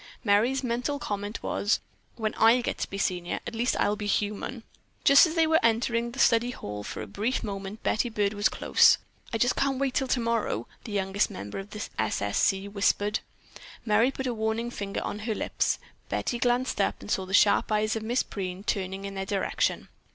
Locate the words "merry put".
13.85-14.25